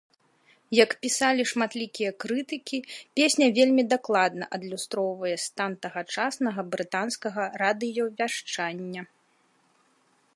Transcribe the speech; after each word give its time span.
Як 0.83 0.91
пісалі 1.03 1.43
шматлікія 1.51 2.11
крытыкі, 2.23 2.79
песня 3.19 3.45
вельмі 3.57 3.83
дакладна 3.93 4.45
адлюстроўвае 4.59 5.35
стан 5.45 5.71
тагачаснага 5.83 6.61
брытанскага 6.73 7.43
радыёвяшчання. 7.63 9.01